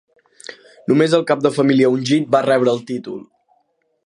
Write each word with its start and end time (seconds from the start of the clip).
Només 0.91 1.13
el 1.17 1.27
cap 1.33 1.45
de 1.45 1.53
família 1.59 1.93
ungit 1.99 2.35
va 2.37 2.45
rebre 2.51 2.77
el 2.77 2.85
títol. 2.93 3.23